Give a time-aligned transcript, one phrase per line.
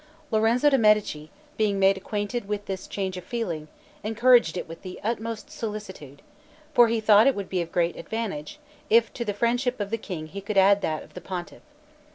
[0.31, 3.67] Lorenzo de' Medici, being made acquainted with this change of feeling,
[4.03, 6.23] encouraged it with the utmost solicitude;
[6.73, 8.57] for he thought it would be of great advantage,
[8.89, 11.61] if to the friendship of the king he could add that of the pontiff.